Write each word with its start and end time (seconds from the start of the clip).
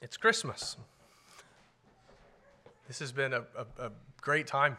It's 0.00 0.16
Christmas. 0.16 0.76
This 2.86 3.00
has 3.00 3.10
been 3.10 3.32
a, 3.32 3.40
a, 3.56 3.86
a, 3.86 3.90
great 4.20 4.46
time, 4.46 4.76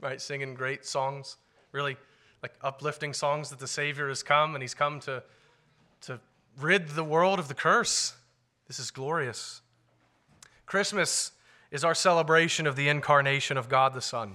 right? 0.00 0.20
Singing 0.20 0.54
great 0.54 0.84
songs, 0.84 1.38
really 1.72 1.96
like 2.42 2.52
uplifting 2.60 3.14
songs 3.14 3.48
that 3.50 3.58
the 3.58 3.66
Savior 3.66 4.08
has 4.08 4.22
come 4.22 4.54
and 4.54 4.62
He's 4.62 4.74
come 4.74 5.00
to, 5.00 5.22
to 6.02 6.20
rid 6.60 6.88
the 6.88 7.04
world 7.04 7.38
of 7.38 7.48
the 7.48 7.54
curse. 7.54 8.14
This 8.68 8.78
is 8.78 8.90
glorious. 8.90 9.62
Christmas 10.66 11.32
is 11.70 11.82
our 11.82 11.94
celebration 11.94 12.66
of 12.66 12.76
the 12.76 12.88
incarnation 12.88 13.56
of 13.56 13.68
God 13.68 13.94
the 13.94 14.02
Son. 14.02 14.34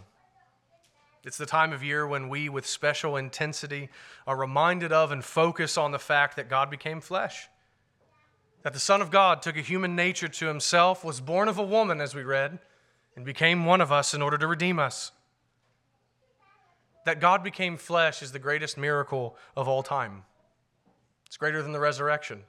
It's 1.23 1.37
the 1.37 1.45
time 1.45 1.71
of 1.71 1.83
year 1.83 2.07
when 2.07 2.29
we, 2.29 2.49
with 2.49 2.65
special 2.65 3.15
intensity, 3.15 3.89
are 4.25 4.35
reminded 4.35 4.91
of 4.91 5.11
and 5.11 5.23
focus 5.23 5.77
on 5.77 5.91
the 5.91 5.99
fact 5.99 6.35
that 6.35 6.49
God 6.49 6.71
became 6.71 6.99
flesh 6.99 7.47
that 8.65 8.73
the 8.73 8.79
Son 8.79 8.99
of 8.99 9.11
God 9.11 9.43
took 9.43 9.57
a 9.57 9.61
human 9.61 9.95
nature 9.95 10.27
to 10.27 10.47
himself, 10.47 11.03
was 11.03 11.21
born 11.21 11.47
of 11.47 11.59
a 11.59 11.63
woman, 11.63 12.01
as 12.01 12.15
we 12.15 12.23
read, 12.23 12.57
and 13.15 13.23
became 13.23 13.63
one 13.63 13.79
of 13.79 13.91
us 13.91 14.15
in 14.15 14.23
order 14.23 14.39
to 14.39 14.47
redeem 14.47 14.79
us. 14.79 15.11
That 17.05 17.19
God 17.19 17.43
became 17.43 17.77
flesh 17.77 18.23
is 18.23 18.31
the 18.31 18.39
greatest 18.39 18.75
miracle 18.75 19.37
of 19.55 19.67
all 19.67 19.83
time. 19.83 20.23
It's 21.27 21.37
greater 21.37 21.61
than 21.61 21.73
the 21.73 21.79
resurrection. 21.79 22.41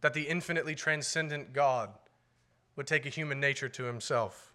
That 0.00 0.14
the 0.14 0.22
infinitely 0.22 0.74
transcendent 0.74 1.52
God 1.52 1.90
would 2.74 2.86
take 2.86 3.04
a 3.04 3.10
human 3.10 3.38
nature 3.38 3.68
to 3.68 3.84
himself. 3.84 4.54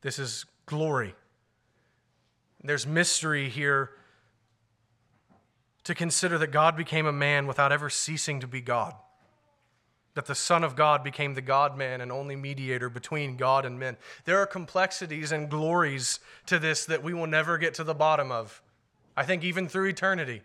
This 0.00 0.18
is 0.18 0.46
glory. 0.64 1.14
There's 2.64 2.86
mystery 2.86 3.50
here 3.50 3.90
to 5.84 5.94
consider 5.94 6.38
that 6.38 6.50
God 6.50 6.78
became 6.78 7.04
a 7.04 7.12
man 7.12 7.46
without 7.46 7.72
ever 7.72 7.90
ceasing 7.90 8.40
to 8.40 8.46
be 8.46 8.62
God 8.62 8.94
that 10.20 10.26
the 10.26 10.34
Son 10.34 10.62
of 10.62 10.76
God 10.76 11.02
became 11.02 11.32
the 11.32 11.40
God 11.40 11.78
man 11.78 12.02
and 12.02 12.12
only 12.12 12.36
mediator 12.36 12.90
between 12.90 13.38
God 13.38 13.64
and 13.64 13.78
men. 13.78 13.96
There 14.26 14.36
are 14.36 14.44
complexities 14.44 15.32
and 15.32 15.48
glories 15.48 16.20
to 16.44 16.58
this 16.58 16.84
that 16.84 17.02
we 17.02 17.14
will 17.14 17.26
never 17.26 17.56
get 17.56 17.72
to 17.76 17.84
the 17.84 17.94
bottom 17.94 18.30
of. 18.30 18.60
I 19.16 19.24
think 19.24 19.44
even 19.44 19.66
through 19.66 19.88
eternity, 19.88 20.42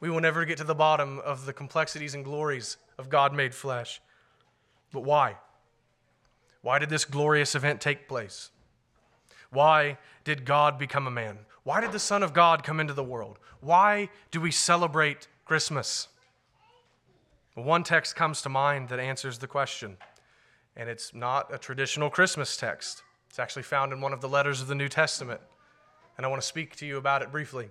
we 0.00 0.10
will 0.10 0.20
never 0.20 0.44
get 0.44 0.58
to 0.58 0.64
the 0.64 0.74
bottom 0.74 1.20
of 1.20 1.46
the 1.46 1.52
complexities 1.52 2.16
and 2.16 2.24
glories 2.24 2.76
of 2.98 3.08
God 3.08 3.32
made 3.32 3.54
flesh. 3.54 4.02
But 4.90 5.04
why? 5.04 5.36
Why 6.60 6.80
did 6.80 6.90
this 6.90 7.04
glorious 7.04 7.54
event 7.54 7.80
take 7.80 8.08
place? 8.08 8.50
Why 9.50 9.98
did 10.24 10.44
God 10.44 10.80
become 10.80 11.06
a 11.06 11.12
man? 11.12 11.38
Why 11.62 11.80
did 11.80 11.92
the 11.92 12.00
Son 12.00 12.24
of 12.24 12.32
God 12.34 12.64
come 12.64 12.80
into 12.80 12.92
the 12.92 13.04
world? 13.04 13.38
Why 13.60 14.08
do 14.32 14.40
we 14.40 14.50
celebrate 14.50 15.28
Christmas? 15.44 16.08
One 17.54 17.84
text 17.84 18.16
comes 18.16 18.42
to 18.42 18.48
mind 18.48 18.88
that 18.88 18.98
answers 18.98 19.38
the 19.38 19.46
question, 19.46 19.96
and 20.76 20.88
it's 20.88 21.14
not 21.14 21.54
a 21.54 21.58
traditional 21.58 22.10
Christmas 22.10 22.56
text. 22.56 23.02
It's 23.28 23.38
actually 23.38 23.62
found 23.62 23.92
in 23.92 24.00
one 24.00 24.12
of 24.12 24.20
the 24.20 24.28
letters 24.28 24.60
of 24.60 24.66
the 24.66 24.74
New 24.74 24.88
Testament, 24.88 25.40
and 26.16 26.26
I 26.26 26.28
want 26.28 26.42
to 26.42 26.48
speak 26.48 26.74
to 26.76 26.86
you 26.86 26.96
about 26.96 27.22
it 27.22 27.30
briefly. 27.30 27.68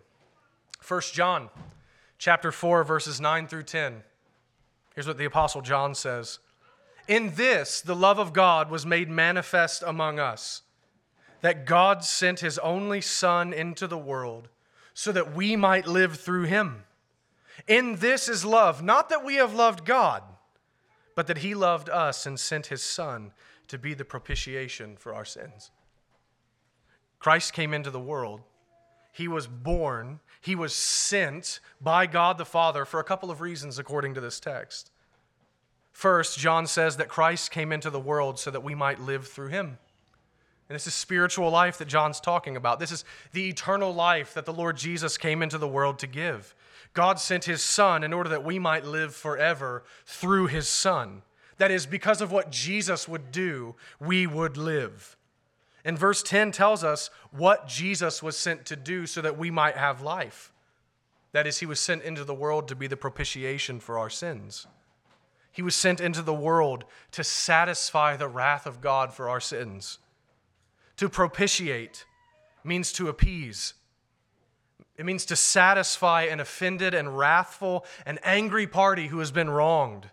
1 0.88 1.02
John 1.12 1.50
chapter 2.18 2.52
4 2.52 2.86
verses 2.86 3.20
9 3.20 3.48
through 3.48 3.64
10. 3.64 4.04
Here's 4.96 5.08
what 5.08 5.18
the 5.18 5.26
apostle 5.26 5.62
John 5.62 5.96
says. 5.96 6.40
In 7.08 7.36
this 7.36 7.82
the 7.82 7.96
love 7.96 8.20
of 8.20 8.32
God 8.32 8.70
was 8.70 8.86
made 8.86 9.10
manifest 9.10 9.84
among 9.86 10.20
us, 10.20 10.62
that 11.42 11.66
God 11.66 12.06
sent 12.06 12.40
his 12.40 12.58
only 12.60 13.02
son 13.02 13.52
into 13.52 13.88
the 13.88 13.98
world 13.98 14.48
so 14.94 15.12
that 15.12 15.36
we 15.36 15.58
might 15.58 15.88
live 15.88 16.18
through 16.18 16.44
him. 16.44 16.86
In 17.68 17.98
this 17.98 18.28
is 18.28 18.44
love, 18.44 18.82
not 18.82 19.10
that 19.10 19.24
we 19.24 19.36
have 19.36 19.54
loved 19.54 19.86
God, 19.86 20.24
but 21.16 21.28
that 21.28 21.40
He 21.40 21.56
loved 21.56 21.90
us 21.90 22.26
and 22.26 22.40
sent 22.40 22.68
His 22.68 22.84
Son 22.84 23.32
to 23.68 23.78
be 23.78 23.94
the 23.94 24.06
propitiation 24.06 24.96
for 24.98 25.14
our 25.14 25.26
sins. 25.26 25.72
Christ 27.20 27.54
came 27.54 27.74
into 27.74 27.90
the 27.90 28.00
world. 28.00 28.42
He 29.12 29.28
was 29.28 29.48
born. 29.48 30.20
He 30.42 30.56
was 30.56 30.74
sent 30.74 31.60
by 31.80 32.08
God 32.08 32.38
the 32.38 32.46
Father 32.46 32.84
for 32.84 33.00
a 33.00 33.04
couple 33.04 33.32
of 33.32 33.40
reasons, 33.40 33.80
according 33.80 34.16
to 34.16 34.22
this 34.22 34.40
text. 34.40 34.92
First, 35.92 36.40
John 36.40 36.66
says 36.66 36.98
that 36.98 37.08
Christ 37.08 37.52
came 37.52 37.72
into 37.72 37.92
the 37.92 38.00
world 38.00 38.40
so 38.40 38.50
that 38.52 38.64
we 38.64 38.74
might 38.74 39.00
live 39.00 39.28
through 39.28 39.50
him. 39.50 39.78
And 40.68 40.76
this 40.76 40.88
is 40.88 40.96
spiritual 40.96 41.52
life 41.52 41.78
that 41.78 41.88
John's 41.88 42.20
talking 42.20 42.58
about. 42.58 42.80
This 42.80 42.92
is 42.92 43.06
the 43.32 43.48
eternal 43.48 43.94
life 43.94 44.34
that 44.34 44.46
the 44.46 44.54
Lord 44.54 44.76
Jesus 44.76 45.18
came 45.18 45.44
into 45.44 45.60
the 45.60 45.68
world 45.68 46.00
to 46.00 46.08
give. 46.08 46.56
God 46.94 47.20
sent 47.20 47.46
his 47.46 47.62
Son 47.62 48.04
in 48.04 48.14
order 48.14 48.30
that 48.30 48.44
we 48.44 48.60
might 48.60 48.86
live 48.86 49.16
forever 49.16 49.84
through 50.06 50.48
his 50.48 50.68
Son. 50.68 51.24
That 51.58 51.72
is, 51.72 51.86
because 51.86 52.22
of 52.22 52.32
what 52.32 52.52
Jesus 52.52 53.08
would 53.08 53.32
do, 53.32 53.76
we 54.00 54.28
would 54.28 54.58
live. 54.58 55.18
And 55.86 55.98
verse 55.98 56.24
10 56.24 56.52
tells 56.52 56.84
us 56.84 57.10
what 57.32 57.68
Jesus 57.68 58.24
was 58.24 58.38
sent 58.38 58.66
to 58.66 58.76
do 58.76 59.06
so 59.06 59.22
that 59.22 59.38
we 59.38 59.52
might 59.52 59.76
have 59.76 60.02
life. 60.02 60.52
That 61.32 61.48
is, 61.48 61.60
he 61.60 61.66
was 61.66 61.80
sent 61.80 62.04
into 62.04 62.24
the 62.24 62.34
world 62.34 62.68
to 62.68 62.76
be 62.76 62.88
the 62.88 62.96
propitiation 62.96 63.80
for 63.80 63.98
our 63.98 64.10
sins. 64.10 64.68
He 65.52 65.62
was 65.62 65.76
sent 65.76 66.00
into 66.00 66.22
the 66.22 66.34
world 66.34 66.86
to 67.12 67.24
satisfy 67.24 68.16
the 68.16 68.28
wrath 68.28 68.66
of 68.66 68.82
God 68.82 69.14
for 69.14 69.30
our 69.30 69.40
sins. 69.40 70.00
To 70.98 71.10
propitiate 71.10 72.06
means 72.64 72.92
to 72.94 73.10
appease. 73.10 73.74
It 74.98 75.06
means 75.06 75.26
to 75.26 75.36
satisfy 75.36 76.24
an 76.24 76.40
offended 76.40 76.94
and 76.94 77.18
wrathful 77.18 77.86
and 78.06 78.20
angry 78.24 78.68
party 78.68 79.08
who 79.08 79.20
has 79.20 79.32
been 79.32 79.50
wronged. 79.50 80.10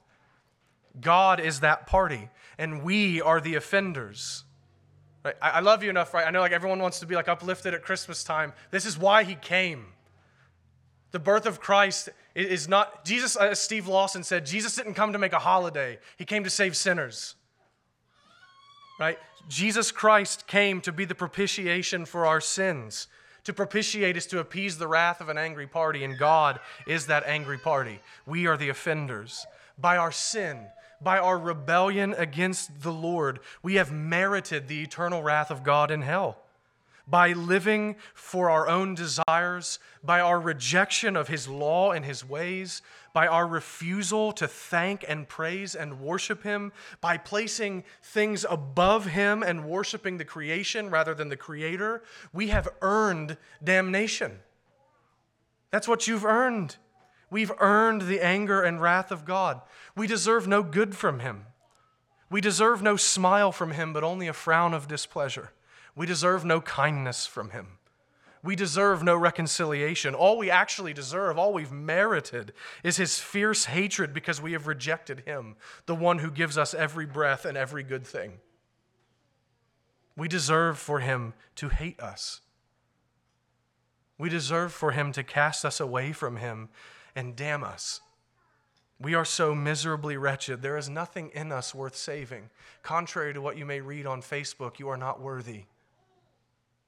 God 1.00 1.38
is 1.38 1.60
that 1.60 1.86
party, 1.86 2.30
and 2.58 2.82
we 2.82 3.20
are 3.20 3.41
the 3.41 3.54
offenders. 3.54 4.44
Right? 5.24 5.36
I 5.42 5.60
love 5.60 5.82
you 5.82 5.91
enough, 5.91 6.14
right? 6.14 6.26
I 6.26 6.30
know 6.30 6.41
like 6.41 6.52
everyone 6.52 6.80
wants 6.80 7.00
to 7.00 7.06
be 7.06 7.14
like 7.14 7.28
uplifted 7.28 7.74
at 7.74 7.82
Christmas 7.82 8.24
time. 8.24 8.54
This 8.70 8.86
is 8.86 8.98
why 8.98 9.24
he 9.24 9.34
came. 9.34 9.86
The 11.12 11.18
birth 11.18 11.44
of 11.44 11.60
Christ 11.60 12.08
is 12.34 12.68
not 12.68 13.04
Jesus, 13.04 13.36
as 13.36 13.60
Steve 13.60 13.86
Lawson 13.86 14.22
said, 14.22 14.47
Jesus 14.47 14.76
didn't 14.76 14.94
come 14.94 15.12
to 15.12 15.18
make 15.18 15.32
a 15.32 15.38
holiday. 15.38 15.98
He 16.16 16.24
came 16.24 16.44
to 16.44 16.50
save 16.50 16.76
sinners. 16.76 17.34
Right? 18.98 19.18
Jesus 19.48 19.91
Christ 19.91 20.47
came 20.47 20.80
to 20.82 20.92
be 20.92 21.04
the 21.04 21.14
propitiation 21.14 22.04
for 22.04 22.26
our 22.26 22.41
sins. 22.41 23.08
To 23.45 23.53
propitiate 23.53 24.17
is 24.17 24.27
to 24.27 24.39
appease 24.39 24.78
the 24.78 24.89
wrath 24.89 25.21
of 25.21 25.28
an 25.28 25.39
angry 25.39 25.67
party, 25.67 26.05
and 26.05 26.19
God 26.19 26.61
is 26.87 27.06
that 27.06 27.25
angry 27.27 27.59
party. 27.59 28.01
We 28.27 28.47
are 28.47 28.56
the 28.56 28.69
offenders. 28.69 29.47
By 29.78 29.97
our 29.97 30.12
sin, 30.12 30.67
by 31.01 31.19
our 31.19 31.39
rebellion 31.39 32.15
against 32.17 32.83
the 32.83 32.93
Lord, 32.93 33.41
we 33.62 33.77
have 33.77 33.91
merited 33.91 34.69
the 34.69 34.83
eternal 34.83 35.23
wrath 35.23 35.51
of 35.51 35.62
God 35.62 35.91
in 35.91 36.03
hell 36.03 36.39
by 37.06 37.33
living 37.33 37.97
for 38.15 38.50
our 38.50 38.69
own 38.69 38.94
desires, 38.94 39.78
by 40.03 40.21
our 40.21 40.41
rejection 40.41 41.16
of 41.16 41.28
His 41.28 41.49
law 41.49 41.93
and 41.93 42.05
His 42.05 42.25
ways, 42.25 42.83
by 43.12 43.27
our 43.27 43.47
refusal 43.47 44.33
to 44.33 44.47
thank 44.47 45.05
and 45.09 45.28
praise 45.28 45.75
and 45.75 46.00
worship 46.00 46.43
Him, 46.43 46.72
by 47.00 47.16
placing 47.16 47.84
things 48.03 48.47
above 48.49 49.06
Him 49.06 49.43
and 49.43 49.65
worshiping 49.65 50.19
the 50.19 50.25
creation 50.25 50.91
rather 50.91 51.15
than 51.15 51.28
the 51.28 51.37
Creator, 51.37 52.03
we 52.33 52.49
have 52.49 52.69
earned 52.83 53.37
damnation. 53.62 54.39
That's 55.71 55.89
what 55.89 56.06
you've 56.06 56.25
earned. 56.25 56.77
We've 57.31 57.53
earned 57.60 58.03
the 58.03 58.21
anger 58.21 58.62
and 58.62 58.81
wrath 58.81 59.12
of 59.12 59.25
God. 59.25 59.60
We 59.97 60.06
deserve 60.06 60.49
no 60.49 60.62
good 60.62 60.97
from 60.97 61.21
Him. 61.21 61.47
We 62.28 62.41
deserve 62.41 62.83
no 62.83 62.97
smile 62.97 63.53
from 63.53 63.72
Him, 63.72 63.93
but 63.93 64.05
only 64.05 64.28
a 64.28 64.33
frown 64.33 64.75
of 64.75 64.89
displeasure. 64.89 65.53
We 65.95 66.06
deserve 66.06 66.45
no 66.45 66.61
kindness 66.61 67.27
from 67.27 67.51
him. 67.51 67.78
We 68.43 68.56
deserve 68.56 69.03
no 69.03 69.17
reconciliation. 69.17 70.15
All 70.15 70.39
we 70.39 70.51
actually 70.51 70.95
deserve, 70.95 71.39
all 71.39 71.53
we've 71.53 71.73
merited, 71.73 72.55
is 72.83 72.97
his 72.97 73.19
fierce 73.19 73.67
hatred 73.67 74.15
because 74.15 74.41
we 74.41 74.53
have 74.53 74.66
rejected 74.66 75.21
him, 75.27 75.57
the 75.84 75.95
one 75.95 76.21
who 76.21 76.31
gives 76.31 76.57
us 76.57 76.72
every 76.72 77.04
breath 77.04 77.45
and 77.45 77.57
every 77.57 77.83
good 77.83 78.07
thing. 78.07 78.39
We 80.16 80.27
deserve 80.27 80.78
for 80.78 81.01
him 81.01 81.34
to 81.57 81.69
hate 81.69 82.01
us. 82.01 82.41
We 84.16 84.28
deserve 84.28 84.72
for 84.72 84.93
him 84.93 85.13
to 85.13 85.22
cast 85.22 85.65
us 85.65 85.81
away 85.81 86.13
from 86.13 86.36
him 86.36 86.69
and 87.15 87.36
damn 87.36 87.65
us. 87.65 88.01
We 88.98 89.15
are 89.15 89.25
so 89.25 89.54
miserably 89.54 90.19
wretched. 90.19 90.60
There 90.60 90.77
is 90.77 90.91
nothing 90.91 91.31
in 91.34 91.53
us 91.53 91.75
worth 91.75 91.97
saving. 91.97 92.51
Contrary 92.83 93.33
to 93.33 93.41
what 93.41 93.57
you 93.57 93.65
may 93.65 93.81
read 93.81 94.07
on 94.07 94.21
Facebook, 94.21 94.78
you 94.78 94.89
are 94.91 94.98
not 94.98 95.21
worthy. 95.21 95.65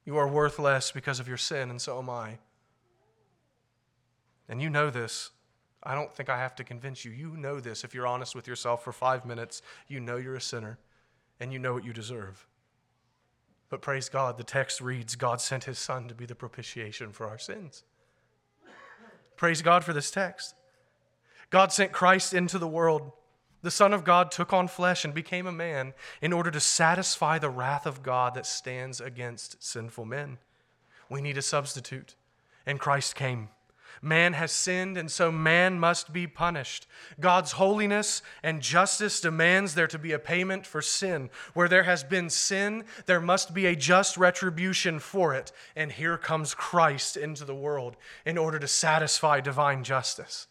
You 0.05 0.17
are 0.17 0.27
worthless 0.27 0.91
because 0.91 1.21
of 1.21 1.29
your 1.29 1.37
sin, 1.37 1.71
and 1.71 1.81
so 1.81 1.99
am 1.99 2.11
I. 2.11 2.39
And 4.49 4.61
you 4.61 4.69
know 4.69 4.91
this. 4.91 5.31
I 5.83 5.95
don't 5.95 6.15
think 6.15 6.29
I 6.29 6.39
have 6.39 6.55
to 6.57 6.65
convince 6.65 7.05
you. 7.05 7.11
You 7.11 7.37
know 7.37 7.61
this. 7.61 7.85
If 7.85 7.95
you're 7.95 8.07
honest 8.07 8.35
with 8.35 8.47
yourself 8.47 8.85
for 8.85 8.93
five 8.93 9.25
minutes, 9.25 9.63
you 9.89 10.01
know 10.01 10.17
you're 10.17 10.37
a 10.37 10.41
sinner 10.41 10.79
and 11.41 11.53
you 11.53 11.59
know 11.59 11.73
what 11.73 11.85
you 11.85 11.93
deserve. 11.93 12.47
But 13.69 13.81
praise 13.81 14.09
God, 14.09 14.37
the 14.37 14.45
text 14.45 14.81
reads 14.81 15.17
God 15.17 15.41
sent 15.41 15.65
his 15.65 15.79
son 15.79 16.07
to 16.09 16.15
be 16.15 16.27
the 16.27 16.35
propitiation 16.35 17.11
for 17.11 17.27
our 17.27 17.39
sins. 17.39 17.85
Praise 19.37 19.63
God 19.63 19.83
for 19.83 19.93
this 19.93 20.11
text. 20.11 20.55
God 21.51 21.73
sent 21.73 21.91
Christ 21.91 22.33
into 22.33 22.59
the 22.59 22.69
world 22.69 23.13
The 23.63 23.71
Son 23.71 23.93
of 23.93 24.05
God 24.05 24.31
took 24.31 24.53
on 24.53 24.67
flesh 24.69 25.05
and 25.05 25.15
became 25.15 25.47
a 25.47 25.53
man 25.53 25.95
in 26.21 26.33
order 26.33 26.51
to 26.51 26.61
satisfy 26.61 27.39
the 27.39 27.51
wrath 27.51 27.87
of 27.87 28.03
God 28.03 28.35
that 28.35 28.47
stands 28.47 29.01
against 29.01 29.63
sinful 29.63 30.05
men. 30.05 30.39
We 31.09 31.21
need 31.21 31.39
a 31.39 31.43
substitute, 31.43 32.17
and 32.67 32.81
Christ 32.81 33.15
came. 33.15 33.49
Man 34.05 34.33
has 34.33 34.51
sinned, 34.51 34.99
and 34.99 35.09
so 35.09 35.31
man 35.31 35.79
must 35.79 36.13
be 36.13 36.27
punished. 36.27 36.89
God's 37.21 37.53
holiness 37.53 38.21
and 38.43 38.61
justice 38.61 39.21
demands 39.21 39.75
there 39.75 39.87
to 39.87 39.99
be 39.99 40.11
a 40.11 40.19
payment 40.19 40.67
for 40.67 40.83
sin. 40.83 41.31
Where 41.55 41.69
there 41.69 41.85
has 41.85 42.03
been 42.03 42.29
sin, 42.29 42.85
there 43.07 43.21
must 43.21 43.55
be 43.55 43.67
a 43.67 43.77
just 43.77 44.17
retribution 44.17 44.99
for 44.99 45.35
it. 45.35 45.53
And 45.77 45.93
here 45.93 46.19
comes 46.19 46.53
Christ 46.53 47.17
into 47.17 47.45
the 47.45 47.55
world 47.55 47.97
in 48.27 48.39
order 48.39 48.59
to 48.59 48.67
satisfy 48.67 49.41
divine 49.41 49.85
justice. 49.85 50.49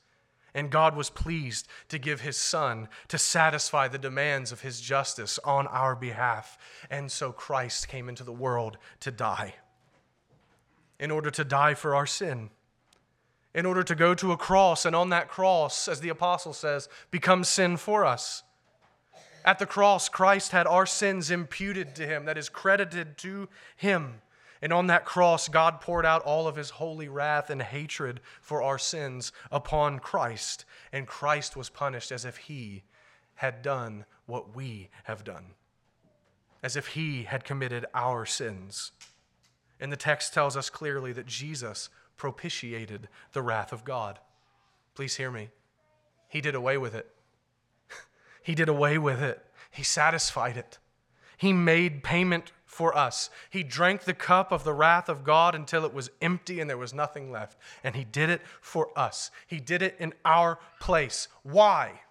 And 0.54 0.70
God 0.70 0.96
was 0.96 1.10
pleased 1.10 1.68
to 1.90 1.98
give 1.98 2.22
his 2.22 2.38
Son 2.38 2.90
to 3.08 3.18
satisfy 3.18 3.88
the 3.88 3.98
demands 3.98 4.52
of 4.52 4.62
his 4.62 4.82
justice 4.82 5.40
on 5.46 5.68
our 5.68 5.96
behalf. 5.96 6.58
And 6.90 7.12
so 7.12 7.32
Christ 7.32 7.88
came 7.88 8.10
into 8.10 8.24
the 8.24 8.34
world 8.34 8.78
to 9.00 9.12
die. 9.12 9.56
In 11.00 11.10
order 11.10 11.32
to 11.32 11.44
die 11.44 11.74
for 11.74 11.96
our 11.96 12.06
sin 12.06 12.50
in 13.54 13.66
order 13.66 13.84
to 13.84 13.96
go 13.96 14.14
to 14.16 14.32
a 14.32 14.38
cross, 14.38 14.86
and 14.86 14.96
on 14.96 15.10
that 15.10 15.28
cross, 15.28 15.88
as 15.88 16.00
the 16.00 16.10
apostle 16.10 16.54
says, 16.54 16.88
become 17.10 17.44
sin 17.44 17.78
for 17.78 18.06
us. 18.06 18.44
At 19.44 19.60
the 19.60 19.66
cross, 19.66 20.08
Christ 20.08 20.52
had 20.52 20.68
our 20.68 20.86
sins 20.86 21.32
imputed 21.32 21.96
to 21.96 22.08
him, 22.08 22.26
that 22.26 22.38
is, 22.38 22.48
credited 22.48 23.18
to 23.20 23.50
him. 23.76 24.22
And 24.62 24.72
on 24.72 24.88
that 24.88 25.06
cross, 25.06 25.48
God 25.48 25.82
poured 25.82 26.06
out 26.06 26.22
all 26.22 26.48
of 26.48 26.56
his 26.56 26.72
holy 26.72 27.08
wrath 27.08 27.50
and 27.50 27.62
hatred 27.62 28.20
for 28.42 28.62
our 28.62 28.78
sins 28.78 29.32
upon 29.52 30.00
Christ. 30.00 30.66
And 30.92 31.08
Christ 31.08 31.56
was 31.56 31.70
punished 31.70 32.12
as 32.12 32.26
if 32.26 32.38
he 32.38 32.84
had 33.36 33.64
done 33.64 34.06
what 34.28 34.56
we 34.56 34.90
have 35.06 35.24
done, 35.24 35.56
as 36.62 36.76
if 36.76 36.88
he 36.90 37.24
had 37.24 37.44
committed 37.44 37.88
our 37.96 38.24
sins. 38.24 38.92
And 39.80 39.92
the 39.92 39.98
text 39.98 40.32
tells 40.32 40.56
us 40.56 40.70
clearly 40.70 41.12
that 41.14 41.26
Jesus 41.26 41.90
propitiated 42.18 43.10
the 43.34 43.42
wrath 43.42 43.74
of 43.74 43.84
God. 43.84 44.20
Please 44.94 45.16
hear 45.16 45.32
me. 45.32 45.50
He 46.30 46.40
did 46.40 46.54
away 46.54 46.78
with 46.78 46.94
it. 46.94 47.10
he 48.44 48.54
did 48.54 48.70
away 48.70 49.00
with 49.00 49.24
it. 49.24 49.44
He 49.72 49.82
satisfied 49.82 50.56
it. 50.56 50.78
He 51.36 51.52
made 51.52 52.04
payment 52.04 52.52
for 52.82 52.98
us. 52.98 53.30
He 53.52 53.62
drank 53.62 54.06
the 54.06 54.14
cup 54.16 54.52
of 54.52 54.64
the 54.64 54.74
wrath 54.74 55.08
of 55.08 55.24
God 55.24 55.54
until 55.54 55.86
it 55.86 55.94
was 55.94 56.10
empty 56.20 56.60
and 56.60 56.68
there 56.68 56.80
was 56.80 56.96
nothing 56.96 57.32
left. 57.32 57.56
And 57.84 57.96
He 57.96 58.04
did 58.04 58.32
it 58.32 58.42
for 58.60 58.90
us. 58.98 59.30
He 59.46 59.60
did 59.60 59.84
it 59.84 59.96
in 60.00 60.16
our 60.26 60.58
place. 60.80 61.28
Why? 61.44 62.02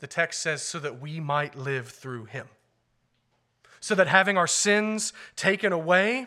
The 0.00 0.06
text 0.06 0.42
says, 0.42 0.60
so 0.60 0.78
that 0.80 1.00
we 1.00 1.18
might 1.18 1.56
live 1.56 1.88
through 1.88 2.26
Him. 2.26 2.46
So 3.80 3.94
that 3.94 4.06
having 4.06 4.36
our 4.36 4.46
sins 4.46 5.14
taken 5.34 5.72
away, 5.72 6.26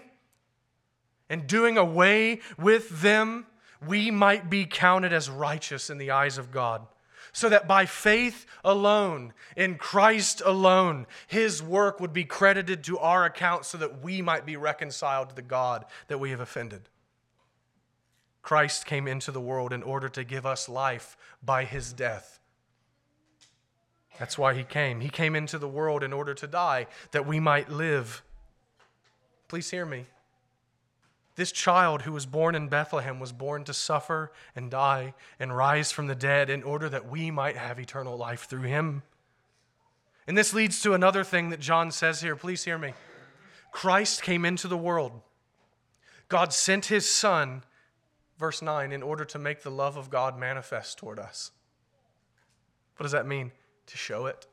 and 1.30 1.46
doing 1.46 1.78
away 1.78 2.40
with 2.58 3.02
them, 3.02 3.46
we 3.86 4.10
might 4.10 4.50
be 4.50 4.66
counted 4.66 5.14
as 5.14 5.30
righteous 5.30 5.92
in 5.92 6.00
the 6.00 6.10
eyes 6.10 6.40
of 6.40 6.50
God. 6.50 6.88
So 7.32 7.50
that 7.50 7.68
by 7.68 7.86
faith 7.86 8.46
alone, 8.64 9.34
in 9.56 9.76
Christ 9.76 10.42
alone, 10.46 11.06
his 11.28 11.62
work 11.62 12.00
would 12.00 12.14
be 12.14 12.26
credited 12.26 12.84
to 12.86 12.98
our 13.00 13.26
account 13.26 13.66
so 13.66 13.78
that 13.78 14.02
we 14.02 14.22
might 14.22 14.46
be 14.46 14.58
reconciled 14.58 15.30
to 15.30 15.36
the 15.36 15.42
God 15.42 15.86
that 16.08 16.20
we 16.20 16.32
have 16.32 16.40
offended. 16.40 16.90
Christ 18.42 18.86
came 18.86 19.08
into 19.08 19.32
the 19.32 19.42
world 19.42 19.74
in 19.74 19.84
order 19.84 20.10
to 20.10 20.24
give 20.24 20.46
us 20.46 20.70
life 20.70 21.18
by 21.44 21.66
his 21.66 21.94
death. 21.94 22.40
That's 24.18 24.38
why 24.38 24.54
he 24.54 24.64
came. 24.64 25.00
He 25.02 25.10
came 25.10 25.36
into 25.36 25.58
the 25.58 25.68
world 25.68 26.04
in 26.04 26.12
order 26.12 26.34
to 26.34 26.48
die, 26.48 26.88
that 27.12 27.26
we 27.26 27.40
might 27.40 27.70
live. 27.70 28.22
Please 29.48 29.70
hear 29.72 29.86
me. 29.86 30.06
This 31.40 31.54
child 31.54 32.02
who 32.02 32.12
was 32.12 32.26
born 32.26 32.54
in 32.54 32.68
Bethlehem 32.68 33.18
was 33.18 33.32
born 33.32 33.64
to 33.64 33.74
suffer 33.74 34.34
and 34.58 34.70
die 34.70 35.14
and 35.40 35.56
rise 35.56 35.90
from 35.90 36.08
the 36.08 36.14
dead 36.14 36.50
in 36.50 36.64
order 36.64 36.90
that 36.90 37.10
we 37.10 37.32
might 37.32 37.56
have 37.56 37.80
eternal 37.80 38.18
life 38.18 38.44
through 38.44 38.64
him. 38.64 39.04
And 40.28 40.38
this 40.38 40.54
leads 40.54 40.82
to 40.82 40.94
another 40.94 41.24
thing 41.24 41.50
that 41.52 41.62
John 41.62 41.92
says 41.92 42.20
here. 42.20 42.36
Please 42.36 42.66
hear 42.66 42.78
me. 42.78 42.94
Christ 43.72 44.22
came 44.22 44.44
into 44.44 44.68
the 44.68 44.76
world. 44.76 45.14
God 46.28 46.52
sent 46.52 46.88
his 46.88 47.10
Son, 47.10 47.64
verse 48.38 48.62
9, 48.62 48.92
in 48.92 49.02
order 49.02 49.24
to 49.24 49.40
make 49.40 49.64
the 49.64 49.72
love 49.72 49.96
of 49.96 50.10
God 50.10 50.38
manifest 50.38 50.98
toward 50.98 51.20
us. 51.20 51.52
What 52.98 53.06
does 53.06 53.14
that 53.14 53.26
mean? 53.26 53.54
To 53.86 53.96
show 53.96 54.26
it. 54.26 54.46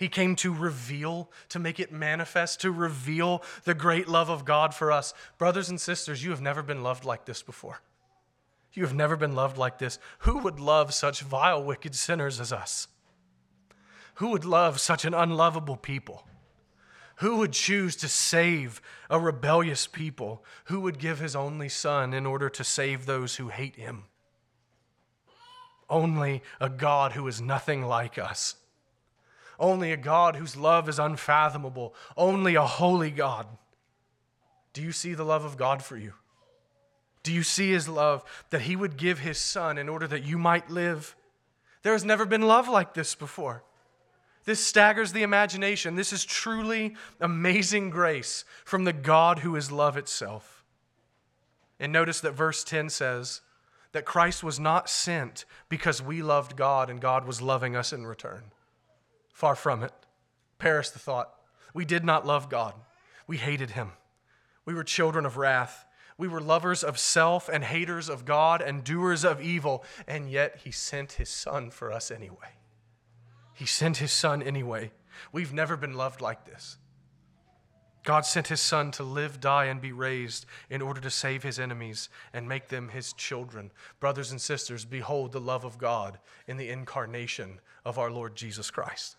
He 0.00 0.08
came 0.08 0.34
to 0.36 0.50
reveal, 0.50 1.30
to 1.50 1.58
make 1.58 1.78
it 1.78 1.92
manifest, 1.92 2.62
to 2.62 2.72
reveal 2.72 3.42
the 3.64 3.74
great 3.74 4.08
love 4.08 4.30
of 4.30 4.46
God 4.46 4.74
for 4.74 4.90
us. 4.90 5.12
Brothers 5.36 5.68
and 5.68 5.78
sisters, 5.78 6.24
you 6.24 6.30
have 6.30 6.40
never 6.40 6.62
been 6.62 6.82
loved 6.82 7.04
like 7.04 7.26
this 7.26 7.42
before. 7.42 7.82
You 8.72 8.82
have 8.84 8.94
never 8.94 9.14
been 9.14 9.34
loved 9.34 9.58
like 9.58 9.76
this. 9.76 9.98
Who 10.20 10.38
would 10.38 10.58
love 10.58 10.94
such 10.94 11.20
vile, 11.20 11.62
wicked 11.62 11.94
sinners 11.94 12.40
as 12.40 12.50
us? 12.50 12.88
Who 14.14 14.28
would 14.28 14.46
love 14.46 14.80
such 14.80 15.04
an 15.04 15.12
unlovable 15.12 15.76
people? 15.76 16.26
Who 17.16 17.36
would 17.36 17.52
choose 17.52 17.94
to 17.96 18.08
save 18.08 18.80
a 19.10 19.20
rebellious 19.20 19.86
people? 19.86 20.42
Who 20.64 20.80
would 20.80 20.98
give 20.98 21.18
his 21.18 21.36
only 21.36 21.68
son 21.68 22.14
in 22.14 22.24
order 22.24 22.48
to 22.48 22.64
save 22.64 23.04
those 23.04 23.36
who 23.36 23.48
hate 23.48 23.76
him? 23.76 24.04
Only 25.90 26.42
a 26.58 26.70
God 26.70 27.12
who 27.12 27.28
is 27.28 27.42
nothing 27.42 27.84
like 27.84 28.16
us 28.16 28.54
only 29.60 29.92
a 29.92 29.96
God 29.96 30.34
whose 30.36 30.56
love 30.56 30.88
is 30.88 30.98
unfathomable, 30.98 31.94
only 32.16 32.56
a 32.56 32.66
holy 32.66 33.10
God. 33.10 33.46
Do 34.72 34.82
you 34.82 34.90
see 34.90 35.14
the 35.14 35.24
love 35.24 35.44
of 35.44 35.56
God 35.56 35.82
for 35.82 35.96
you? 35.96 36.14
Do 37.22 37.32
you 37.32 37.42
see 37.42 37.70
his 37.70 37.88
love 37.88 38.24
that 38.50 38.62
he 38.62 38.74
would 38.74 38.96
give 38.96 39.18
his 39.18 39.38
son 39.38 39.76
in 39.78 39.88
order 39.88 40.06
that 40.06 40.24
you 40.24 40.38
might 40.38 40.70
live? 40.70 41.14
There 41.82 41.92
has 41.92 42.04
never 42.04 42.24
been 42.24 42.42
love 42.42 42.68
like 42.68 42.94
this 42.94 43.14
before. 43.14 43.62
This 44.44 44.64
staggers 44.64 45.12
the 45.12 45.22
imagination. 45.22 45.96
This 45.96 46.12
is 46.12 46.24
truly 46.24 46.96
amazing 47.20 47.90
grace 47.90 48.44
from 48.64 48.84
the 48.84 48.92
God 48.92 49.40
who 49.40 49.54
is 49.54 49.70
love 49.70 49.96
itself. 49.98 50.64
And 51.78 51.92
notice 51.92 52.20
that 52.20 52.32
verse 52.32 52.64
10 52.64 52.88
says 52.88 53.42
that 53.92 54.04
Christ 54.04 54.42
was 54.42 54.58
not 54.58 54.88
sent 54.88 55.44
because 55.68 56.02
we 56.02 56.22
loved 56.22 56.56
God 56.56 56.88
and 56.88 57.00
God 57.00 57.26
was 57.26 57.42
loving 57.42 57.76
us 57.76 57.92
in 57.92 58.06
return. 58.06 58.44
Far 59.40 59.54
from 59.54 59.82
it. 59.82 59.92
Perish 60.58 60.90
the 60.90 60.98
thought. 60.98 61.32
We 61.72 61.86
did 61.86 62.04
not 62.04 62.26
love 62.26 62.50
God. 62.50 62.74
We 63.26 63.38
hated 63.38 63.70
him. 63.70 63.92
We 64.66 64.74
were 64.74 64.84
children 64.84 65.24
of 65.24 65.38
wrath. 65.38 65.86
We 66.18 66.28
were 66.28 66.42
lovers 66.42 66.84
of 66.84 66.98
self 66.98 67.48
and 67.48 67.64
haters 67.64 68.10
of 68.10 68.26
God 68.26 68.60
and 68.60 68.84
doers 68.84 69.24
of 69.24 69.40
evil. 69.40 69.82
And 70.06 70.30
yet 70.30 70.58
he 70.62 70.70
sent 70.70 71.12
his 71.12 71.30
son 71.30 71.70
for 71.70 71.90
us 71.90 72.10
anyway. 72.10 72.58
He 73.54 73.64
sent 73.64 73.96
his 73.96 74.12
son 74.12 74.42
anyway. 74.42 74.92
We've 75.32 75.54
never 75.54 75.74
been 75.74 75.94
loved 75.94 76.20
like 76.20 76.44
this. 76.44 76.76
God 78.02 78.26
sent 78.26 78.48
his 78.48 78.60
son 78.60 78.90
to 78.90 79.02
live, 79.02 79.40
die, 79.40 79.64
and 79.64 79.80
be 79.80 79.92
raised 79.92 80.44
in 80.68 80.82
order 80.82 81.00
to 81.00 81.10
save 81.10 81.44
his 81.44 81.58
enemies 81.58 82.10
and 82.34 82.46
make 82.46 82.68
them 82.68 82.90
his 82.90 83.14
children. 83.14 83.70
Brothers 84.00 84.32
and 84.32 84.40
sisters, 84.40 84.84
behold 84.84 85.32
the 85.32 85.40
love 85.40 85.64
of 85.64 85.78
God 85.78 86.18
in 86.46 86.58
the 86.58 86.68
incarnation 86.68 87.60
of 87.86 87.98
our 87.98 88.10
Lord 88.10 88.36
Jesus 88.36 88.70
Christ. 88.70 89.16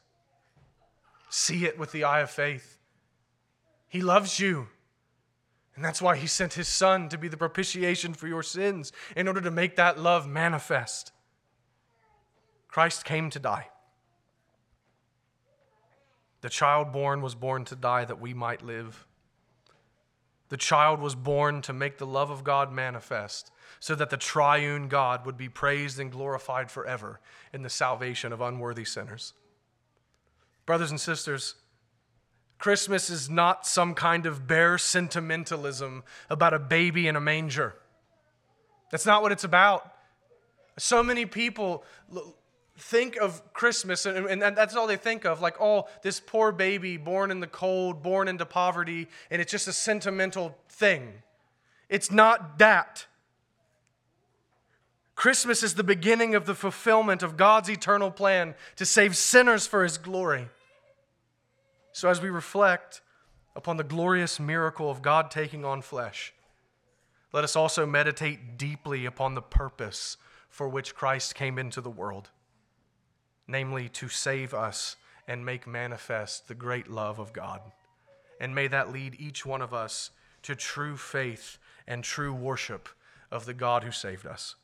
See 1.33 1.63
it 1.63 1.79
with 1.79 1.93
the 1.93 2.03
eye 2.03 2.19
of 2.19 2.29
faith. 2.29 2.77
He 3.87 4.01
loves 4.01 4.37
you. 4.37 4.67
And 5.77 5.83
that's 5.83 6.01
why 6.01 6.17
he 6.17 6.27
sent 6.27 6.55
his 6.55 6.67
son 6.67 7.07
to 7.07 7.17
be 7.17 7.29
the 7.29 7.37
propitiation 7.37 8.13
for 8.13 8.27
your 8.27 8.43
sins 8.43 8.91
in 9.15 9.29
order 9.29 9.39
to 9.39 9.49
make 9.49 9.77
that 9.77 9.97
love 9.97 10.27
manifest. 10.27 11.13
Christ 12.67 13.05
came 13.05 13.29
to 13.29 13.39
die. 13.39 13.69
The 16.41 16.49
child 16.49 16.91
born 16.91 17.21
was 17.21 17.33
born 17.33 17.63
to 17.65 17.77
die 17.77 18.03
that 18.03 18.19
we 18.19 18.33
might 18.33 18.61
live. 18.61 19.05
The 20.49 20.57
child 20.57 20.99
was 20.99 21.15
born 21.15 21.61
to 21.61 21.71
make 21.71 21.97
the 21.97 22.05
love 22.05 22.29
of 22.29 22.43
God 22.43 22.73
manifest 22.73 23.51
so 23.79 23.95
that 23.95 24.09
the 24.09 24.17
triune 24.17 24.89
God 24.89 25.25
would 25.25 25.37
be 25.37 25.47
praised 25.47 25.97
and 25.97 26.11
glorified 26.11 26.69
forever 26.69 27.21
in 27.53 27.61
the 27.61 27.69
salvation 27.69 28.33
of 28.33 28.41
unworthy 28.41 28.83
sinners. 28.83 29.33
Brothers 30.65 30.91
and 30.91 30.99
sisters, 30.99 31.55
Christmas 32.57 33.09
is 33.09 33.29
not 33.29 33.65
some 33.65 33.93
kind 33.95 34.25
of 34.25 34.45
bare 34.47 34.77
sentimentalism 34.77 36.03
about 36.29 36.53
a 36.53 36.59
baby 36.59 37.07
in 37.07 37.15
a 37.15 37.21
manger. 37.21 37.75
That's 38.91 39.05
not 39.05 39.21
what 39.21 39.31
it's 39.31 39.43
about. 39.43 39.91
So 40.77 41.01
many 41.01 41.25
people 41.25 41.83
think 42.77 43.17
of 43.17 43.53
Christmas, 43.53 44.05
and, 44.05 44.41
that's 44.41 44.75
all 44.75 44.87
they 44.87 44.97
think 44.97 45.25
of 45.25 45.41
like, 45.41 45.55
oh, 45.59 45.87
this 46.03 46.19
poor 46.19 46.51
baby 46.51 46.97
born 46.97 47.31
in 47.31 47.39
the 47.39 47.47
cold, 47.47 48.03
born 48.03 48.27
into 48.27 48.45
poverty, 48.45 49.07
and 49.29 49.41
it's 49.41 49.51
just 49.51 49.67
a 49.67 49.73
sentimental 49.73 50.57
thing. 50.69 51.13
It's 51.89 52.11
not 52.11 52.59
that. 52.59 53.05
Christmas 55.21 55.61
is 55.61 55.75
the 55.75 55.83
beginning 55.83 56.33
of 56.33 56.47
the 56.47 56.55
fulfillment 56.55 57.21
of 57.21 57.37
God's 57.37 57.69
eternal 57.69 58.09
plan 58.09 58.55
to 58.75 58.87
save 58.87 59.15
sinners 59.15 59.67
for 59.67 59.83
his 59.83 59.99
glory. 59.99 60.47
So, 61.91 62.09
as 62.09 62.19
we 62.19 62.31
reflect 62.31 63.01
upon 63.55 63.77
the 63.77 63.83
glorious 63.83 64.39
miracle 64.39 64.89
of 64.89 65.03
God 65.03 65.29
taking 65.29 65.63
on 65.63 65.83
flesh, 65.83 66.33
let 67.31 67.43
us 67.43 67.55
also 67.55 67.85
meditate 67.85 68.57
deeply 68.57 69.05
upon 69.05 69.35
the 69.35 69.43
purpose 69.43 70.17
for 70.49 70.67
which 70.67 70.95
Christ 70.95 71.35
came 71.35 71.59
into 71.59 71.81
the 71.81 71.91
world, 71.91 72.31
namely 73.47 73.89
to 73.89 74.09
save 74.09 74.55
us 74.55 74.95
and 75.27 75.45
make 75.45 75.67
manifest 75.67 76.47
the 76.47 76.55
great 76.55 76.89
love 76.89 77.19
of 77.19 77.31
God. 77.31 77.61
And 78.39 78.55
may 78.55 78.67
that 78.69 78.91
lead 78.91 79.17
each 79.19 79.45
one 79.45 79.61
of 79.61 79.71
us 79.71 80.09
to 80.41 80.55
true 80.55 80.97
faith 80.97 81.59
and 81.87 82.03
true 82.03 82.33
worship 82.33 82.89
of 83.29 83.45
the 83.45 83.53
God 83.53 83.83
who 83.83 83.91
saved 83.91 84.25
us. 84.25 84.55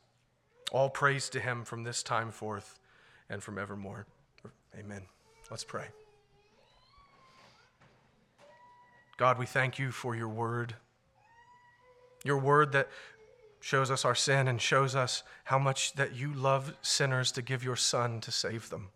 All 0.71 0.89
praise 0.89 1.29
to 1.29 1.39
him 1.39 1.63
from 1.63 1.83
this 1.83 2.03
time 2.03 2.31
forth 2.31 2.79
and 3.29 3.41
from 3.41 3.57
evermore. 3.57 4.05
Amen. 4.77 5.03
Let's 5.49 5.63
pray. 5.63 5.85
God, 9.17 9.39
we 9.39 9.45
thank 9.45 9.79
you 9.79 9.91
for 9.91 10.15
your 10.15 10.27
word. 10.27 10.75
Your 12.23 12.37
word 12.37 12.71
that 12.73 12.89
shows 13.59 13.89
us 13.89 14.05
our 14.05 14.15
sin 14.15 14.47
and 14.47 14.61
shows 14.61 14.95
us 14.95 15.23
how 15.45 15.57
much 15.57 15.93
that 15.93 16.15
you 16.15 16.33
love 16.33 16.75
sinners 16.81 17.31
to 17.31 17.41
give 17.41 17.63
your 17.63 17.75
son 17.75 18.21
to 18.21 18.31
save 18.31 18.69
them. 18.69 18.89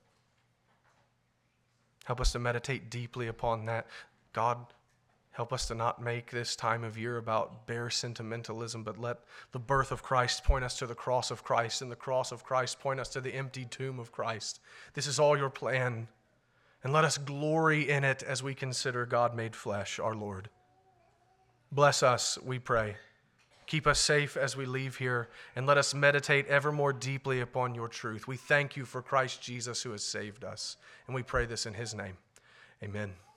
Help 2.06 2.22
us 2.22 2.32
to 2.34 2.40
meditate 2.40 2.90
deeply 2.90 3.28
upon 3.28 3.66
that. 3.66 3.88
God, 4.34 4.58
help 5.32 5.54
us 5.54 5.68
to 5.68 5.76
not 5.76 6.02
make 6.02 6.32
this 6.32 6.56
time 6.56 6.84
of 6.84 6.98
year 6.98 7.18
about 7.18 7.66
bare 7.66 7.90
sentimentalism, 7.90 8.84
but 8.84 8.98
let 8.98 9.20
the 9.52 9.60
birth 9.60 9.92
of 9.92 10.04
Christ 10.04 10.44
point 10.44 10.66
us 10.66 10.78
to 10.80 10.88
the 10.88 10.96
cross 10.96 11.32
of 11.32 11.44
Christ, 11.44 11.82
and 11.82 11.92
the 11.92 11.96
cross 11.96 12.32
of 12.32 12.44
Christ 12.44 12.80
point 12.80 13.00
us 13.00 13.10
to 13.10 13.22
the 13.22 13.34
empty 13.34 13.66
tomb 13.66 14.00
of 14.00 14.12
Christ. 14.12 14.60
This 14.94 15.08
is 15.08 15.20
all 15.20 15.38
your 15.38 15.50
plan. 15.50 16.08
And 16.84 16.92
let 16.92 17.06
us 17.06 17.18
glory 17.18 17.90
in 17.90 18.04
it 18.04 18.24
as 18.24 18.42
we 18.42 18.56
consider 18.56 19.06
God 19.06 19.36
made 19.36 19.56
flesh, 19.56 20.00
our 20.00 20.16
Lord. 20.16 20.50
Bless 21.72 22.04
us, 22.04 22.38
we 22.44 22.60
pray. 22.60 22.96
Keep 23.68 23.88
us 23.88 24.00
safe 24.00 24.36
as 24.36 24.58
we 24.58 24.66
leave 24.66 24.98
here, 24.98 25.30
and 25.56 25.66
let 25.66 25.78
us 25.78 25.94
meditate 25.94 26.46
ever 26.48 26.72
more 26.72 26.92
deeply 26.92 27.40
upon 27.40 27.76
your 27.76 27.88
truth. 27.88 28.28
We 28.28 28.36
thank 28.36 28.76
you 28.76 28.84
for 28.84 29.02
Christ 29.02 29.42
Jesus 29.42 29.82
who 29.84 29.92
has 29.92 30.04
saved 30.04 30.44
us, 30.44 30.76
and 31.08 31.16
we 31.16 31.24
pray 31.24 31.46
this 31.46 31.66
in 31.66 31.76
his 31.76 31.94
name. 31.94 32.18
Amen. 32.84 33.31